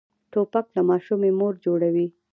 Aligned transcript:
توپک 0.31 0.65
له 0.75 0.81
ماشومې 0.89 1.31
مور 1.39 1.53
جوړوي. 1.65 2.07